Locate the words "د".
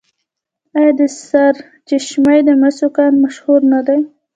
0.99-1.01, 2.47-2.49